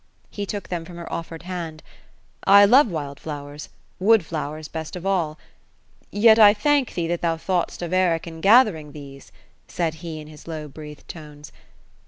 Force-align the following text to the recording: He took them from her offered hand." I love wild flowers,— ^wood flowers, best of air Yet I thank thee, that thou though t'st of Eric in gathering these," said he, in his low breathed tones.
He 0.31 0.47
took 0.47 0.69
them 0.69 0.83
from 0.83 0.97
her 0.97 1.13
offered 1.13 1.43
hand." 1.43 1.83
I 2.57 2.65
love 2.65 2.87
wild 2.89 3.19
flowers,— 3.19 3.69
^wood 4.01 4.23
flowers, 4.23 4.67
best 4.67 4.95
of 4.95 5.05
air 5.05 5.35
Yet 6.09 6.39
I 6.39 6.55
thank 6.55 6.95
thee, 6.95 7.05
that 7.05 7.21
thou 7.21 7.35
though 7.35 7.65
t'st 7.67 7.83
of 7.83 7.93
Eric 7.93 8.25
in 8.25 8.41
gathering 8.41 8.93
these," 8.93 9.31
said 9.67 9.93
he, 10.01 10.19
in 10.19 10.25
his 10.25 10.47
low 10.47 10.67
breathed 10.67 11.07
tones. 11.07 11.51